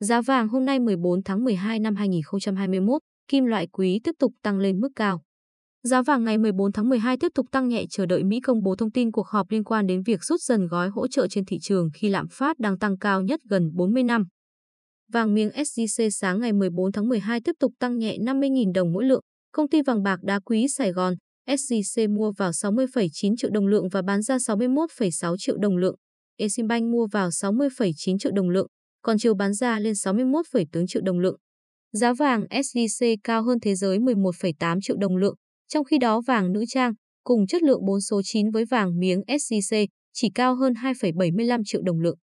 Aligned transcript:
Giá 0.00 0.20
vàng 0.20 0.48
hôm 0.48 0.64
nay 0.64 0.80
14 0.80 1.22
tháng 1.22 1.44
12 1.44 1.78
năm 1.78 1.96
2021, 1.96 3.02
kim 3.28 3.44
loại 3.44 3.66
quý 3.66 4.00
tiếp 4.04 4.14
tục 4.18 4.32
tăng 4.42 4.58
lên 4.58 4.80
mức 4.80 4.88
cao. 4.96 5.22
Giá 5.82 6.02
vàng 6.02 6.24
ngày 6.24 6.38
14 6.38 6.72
tháng 6.72 6.88
12 6.88 7.16
tiếp 7.20 7.28
tục 7.34 7.46
tăng 7.52 7.68
nhẹ 7.68 7.84
chờ 7.90 8.06
đợi 8.06 8.24
Mỹ 8.24 8.40
công 8.40 8.62
bố 8.62 8.76
thông 8.76 8.90
tin 8.90 9.12
cuộc 9.12 9.26
họp 9.26 9.50
liên 9.50 9.64
quan 9.64 9.86
đến 9.86 10.02
việc 10.02 10.24
rút 10.24 10.40
dần 10.40 10.66
gói 10.66 10.88
hỗ 10.88 11.08
trợ 11.08 11.26
trên 11.28 11.44
thị 11.44 11.58
trường 11.62 11.90
khi 11.94 12.08
lạm 12.08 12.26
phát 12.30 12.58
đang 12.58 12.78
tăng 12.78 12.98
cao 12.98 13.22
nhất 13.22 13.40
gần 13.50 13.70
40 13.74 14.02
năm. 14.02 14.24
Vàng 15.12 15.34
miếng 15.34 15.48
SJC 15.48 16.10
sáng 16.10 16.40
ngày 16.40 16.52
14 16.52 16.92
tháng 16.92 17.08
12 17.08 17.40
tiếp 17.40 17.54
tục 17.60 17.72
tăng 17.78 17.98
nhẹ 17.98 18.16
50.000 18.18 18.72
đồng 18.72 18.92
mỗi 18.92 19.04
lượng. 19.04 19.20
Công 19.52 19.68
ty 19.68 19.82
vàng 19.82 20.02
bạc 20.02 20.18
đá 20.22 20.40
quý 20.44 20.68
Sài 20.68 20.92
Gòn 20.92 21.14
SJC 21.48 22.14
mua 22.14 22.32
vào 22.32 22.50
60,9 22.50 23.34
triệu 23.36 23.50
đồng 23.50 23.66
lượng 23.66 23.88
và 23.88 24.02
bán 24.02 24.22
ra 24.22 24.36
61,6 24.36 25.36
triệu 25.38 25.56
đồng 25.58 25.76
lượng. 25.76 25.96
Eximbank 26.36 26.92
mua 26.92 27.06
vào 27.06 27.28
60,9 27.28 28.18
triệu 28.18 28.32
đồng 28.32 28.50
lượng, 28.50 28.66
còn 29.08 29.18
chiều 29.18 29.34
bán 29.34 29.54
ra 29.54 29.78
lên 29.78 29.92
61,4 29.92 30.86
triệu 30.86 31.02
đồng 31.02 31.18
lượng. 31.18 31.36
Giá 31.92 32.12
vàng 32.12 32.44
SJC 32.50 33.16
cao 33.24 33.42
hơn 33.42 33.58
thế 33.62 33.74
giới 33.74 33.98
11,8 33.98 34.78
triệu 34.82 34.96
đồng 34.96 35.16
lượng, 35.16 35.34
trong 35.68 35.84
khi 35.84 35.98
đó 35.98 36.20
vàng 36.26 36.52
nữ 36.52 36.64
trang 36.68 36.92
cùng 37.24 37.46
chất 37.46 37.62
lượng 37.62 37.86
4 37.86 38.00
số 38.00 38.20
9 38.24 38.50
với 38.50 38.64
vàng 38.64 38.98
miếng 38.98 39.20
SJC 39.20 39.86
chỉ 40.12 40.28
cao 40.34 40.54
hơn 40.54 40.72
2,75 40.72 41.62
triệu 41.66 41.82
đồng 41.82 42.00
lượng. 42.00 42.16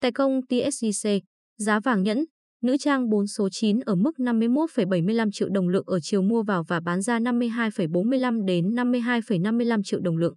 Tại 0.00 0.12
công 0.12 0.46
ty 0.46 0.62
SJC, 0.62 1.20
giá 1.58 1.80
vàng 1.80 2.02
nhẫn, 2.02 2.24
nữ 2.62 2.76
trang 2.80 3.08
4 3.08 3.26
số 3.26 3.48
9 3.52 3.80
ở 3.80 3.94
mức 3.94 4.12
51,75 4.18 5.30
triệu 5.32 5.48
đồng 5.48 5.68
lượng 5.68 5.84
ở 5.86 5.98
chiều 6.02 6.22
mua 6.22 6.42
vào 6.42 6.64
và 6.68 6.80
bán 6.80 7.02
ra 7.02 7.18
52,45 7.18 8.44
đến 8.44 8.74
52,55 8.74 9.80
triệu 9.84 10.00
đồng 10.00 10.16
lượng. 10.16 10.34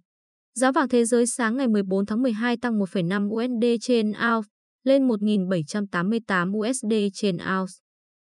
Giá 0.54 0.72
vàng 0.72 0.88
thế 0.88 1.04
giới 1.04 1.26
sáng 1.26 1.56
ngày 1.56 1.68
14 1.68 2.06
tháng 2.06 2.22
12 2.22 2.56
tăng 2.56 2.78
1,5 2.78 3.28
USD 3.28 3.64
trên 3.80 4.06
ounce 4.06 4.48
lên 4.88 5.08
1.788 5.08 6.58
USD 6.58 6.92
trên 7.14 7.36
ounce. 7.36 7.72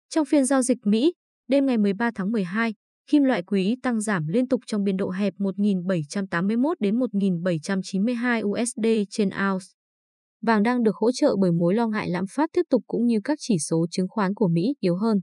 Trong 0.09 0.24
phiên 0.24 0.45
giao 0.45 0.62
dịch 0.62 0.79
Mỹ, 0.84 1.12
đêm 1.48 1.66
ngày 1.66 1.79
13 1.79 2.10
tháng 2.15 2.32
12, 2.32 2.74
kim 3.10 3.23
loại 3.23 3.43
quý 3.43 3.76
tăng 3.82 4.01
giảm 4.01 4.26
liên 4.26 4.49
tục 4.49 4.60
trong 4.66 4.84
biên 4.84 4.96
độ 4.96 5.10
hẹp 5.10 5.34
1.781 5.34 6.74
đến 6.80 6.99
1.792 6.99 8.49
USD 8.49 8.87
trên 9.10 9.29
ounce. 9.29 9.66
Vàng 10.43 10.62
đang 10.62 10.82
được 10.82 10.96
hỗ 10.96 11.12
trợ 11.12 11.37
bởi 11.40 11.52
mối 11.52 11.74
lo 11.74 11.87
ngại 11.87 12.09
lạm 12.09 12.24
phát 12.30 12.51
tiếp 12.52 12.62
tục 12.71 12.82
cũng 12.87 13.07
như 13.07 13.21
các 13.24 13.38
chỉ 13.40 13.59
số 13.59 13.87
chứng 13.90 14.09
khoán 14.09 14.34
của 14.34 14.49
Mỹ 14.49 14.74
yếu 14.80 14.96
hơn. 14.96 15.21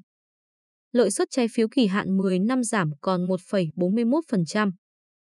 Lợi 0.92 1.12
suất 1.12 1.28
trái 1.32 1.48
phiếu 1.54 1.68
kỳ 1.72 1.88
hạn 1.88 2.18
10 2.18 2.40
năm 2.40 2.64
giảm 2.64 2.90
còn 3.02 3.26
1,41%. 3.26 4.72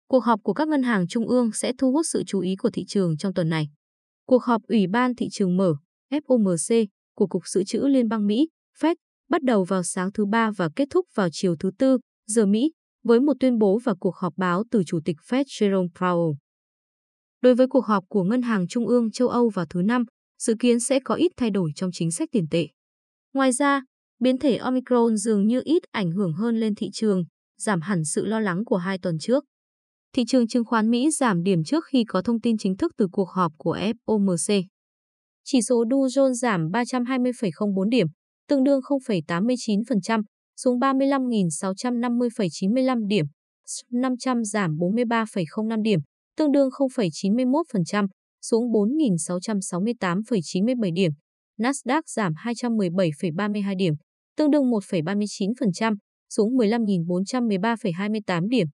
Cuộc 0.08 0.24
họp 0.24 0.40
của 0.44 0.54
các 0.54 0.68
ngân 0.68 0.84
hàng 0.84 1.08
trung 1.08 1.28
ương 1.28 1.52
sẽ 1.54 1.74
thu 1.78 1.92
hút 1.92 2.06
sự 2.10 2.24
chú 2.28 2.40
ý 2.40 2.56
của 2.56 2.70
thị 2.70 2.84
trường 2.88 3.18
trong 3.18 3.34
tuần 3.34 3.50
này. 3.50 3.68
Cuộc 4.26 4.44
họp 4.44 4.62
Ủy 4.68 4.88
ban 4.88 5.16
thị 5.16 5.28
trường 5.32 5.58
mở 5.58 5.74
FOMC 6.22 6.86
của 7.16 7.28
Cục 7.28 7.48
Dự 7.48 7.64
trữ 7.64 7.80
Liên 7.80 8.08
bang 8.08 8.28
Mỹ 8.28 8.50
Fed 8.80 8.96
bắt 9.30 9.44
đầu 9.44 9.64
vào 9.64 9.84
sáng 9.84 10.12
thứ 10.12 10.26
Ba 10.26 10.52
và 10.52 10.70
kết 10.76 10.88
thúc 10.90 11.06
vào 11.16 11.30
chiều 11.32 11.56
thứ 11.60 11.72
Tư, 11.78 11.98
giờ 12.28 12.46
Mỹ, 12.46 12.72
với 13.04 13.20
một 13.20 13.34
tuyên 13.40 13.58
bố 13.58 13.80
và 13.84 13.94
cuộc 14.00 14.16
họp 14.16 14.34
báo 14.38 14.64
từ 14.72 14.84
Chủ 14.84 15.00
tịch 15.06 15.16
Fed 15.30 15.44
Jerome 15.44 15.88
Powell. 15.90 16.36
Đối 17.42 17.56
với 17.56 17.68
cuộc 17.68 17.86
họp 17.86 18.04
của 18.10 18.24
Ngân 18.24 18.42
hàng 18.42 18.68
Trung 18.68 18.88
ương 18.88 19.12
châu 19.12 19.28
Âu 19.28 19.50
vào 19.50 19.66
thứ 19.70 19.82
Năm, 19.82 20.04
dự 20.40 20.56
kiến 20.60 20.80
sẽ 20.80 21.00
có 21.00 21.16
ít 21.16 21.32
thay 21.38 21.50
đổi 21.50 21.72
trong 21.76 21.90
chính 21.94 22.12
sách 22.12 22.30
tiền 22.32 22.46
tệ. 22.52 22.68
Ngoài 23.34 23.52
ra, 23.52 23.82
biến 24.20 24.38
thể 24.38 24.58
Omicron 24.58 25.18
dường 25.18 25.48
như 25.48 25.62
ít 25.66 25.84
ảnh 25.92 26.12
hưởng 26.12 26.34
hơn 26.34 26.60
lên 26.60 26.76
thị 26.76 26.90
trường, 26.94 27.24
giảm 27.58 27.82
hẳn 27.82 28.06
sự 28.06 28.26
lo 28.26 28.40
lắng 28.40 28.66
của 28.66 28.78
hai 28.78 28.98
tuần 28.98 29.20
trước. 29.20 29.44
Thị 30.14 30.24
trường 30.28 30.48
chứng 30.48 30.66
khoán 30.66 30.92
Mỹ 30.92 31.12
giảm 31.12 31.44
điểm 31.44 31.64
trước 31.64 31.86
khi 31.86 32.04
có 32.08 32.22
thông 32.22 32.42
tin 32.42 32.58
chính 32.58 32.78
thức 32.78 32.92
từ 32.98 33.08
cuộc 33.12 33.30
họp 33.30 33.52
của 33.58 33.78
FOMC. 33.78 34.64
Chỉ 35.46 35.62
số 35.62 35.86
Dow 35.86 36.08
Jones 36.08 36.34
giảm 36.34 36.70
320,04 36.72 37.90
điểm, 37.90 38.08
tương 38.48 38.64
đương 38.64 38.80
0,89%, 38.80 40.24
xuống 40.58 40.80
35.650,95 40.80 43.08
điểm. 43.08 43.26
S&P 43.66 43.94
500 43.94 44.44
giảm 44.44 44.72
43,05 44.72 45.82
điểm, 45.82 46.00
tương 46.38 46.52
đương 46.52 46.70
0,91%, 46.70 48.08
xuống 48.42 48.72
4.668,97 48.72 50.94
điểm. 50.94 51.12
Nasdaq 51.60 52.02
giảm 52.08 52.34
217,32 52.34 53.78
điểm, 53.78 53.94
tương 54.38 54.52
đương 54.52 54.72
1,39%, 54.72 55.96
xuống 56.30 56.58
15.413,28 56.58 58.50
điểm. 58.50 58.68